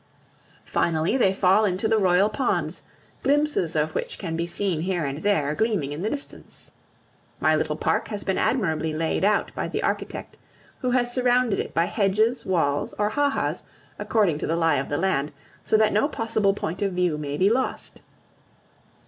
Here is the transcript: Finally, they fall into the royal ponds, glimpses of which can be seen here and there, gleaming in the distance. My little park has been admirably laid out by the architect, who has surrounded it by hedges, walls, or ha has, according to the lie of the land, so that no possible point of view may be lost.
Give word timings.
Finally, 0.65 1.15
they 1.15 1.31
fall 1.31 1.63
into 1.63 1.87
the 1.87 1.99
royal 1.99 2.27
ponds, 2.27 2.81
glimpses 3.21 3.75
of 3.75 3.93
which 3.93 4.17
can 4.17 4.35
be 4.35 4.47
seen 4.47 4.81
here 4.81 5.05
and 5.05 5.19
there, 5.19 5.53
gleaming 5.53 5.91
in 5.91 6.01
the 6.01 6.09
distance. 6.09 6.71
My 7.39 7.55
little 7.55 7.75
park 7.75 8.07
has 8.07 8.23
been 8.23 8.39
admirably 8.39 8.93
laid 8.93 9.23
out 9.23 9.53
by 9.53 9.67
the 9.67 9.83
architect, 9.83 10.37
who 10.79 10.89
has 10.89 11.13
surrounded 11.13 11.59
it 11.59 11.75
by 11.75 11.85
hedges, 11.85 12.47
walls, 12.47 12.95
or 12.97 13.09
ha 13.09 13.29
has, 13.29 13.63
according 13.99 14.39
to 14.39 14.47
the 14.47 14.55
lie 14.55 14.77
of 14.77 14.89
the 14.89 14.97
land, 14.97 15.31
so 15.63 15.77
that 15.77 15.93
no 15.93 16.07
possible 16.07 16.55
point 16.55 16.81
of 16.81 16.93
view 16.93 17.19
may 17.19 17.37
be 17.37 17.51
lost. 17.51 18.01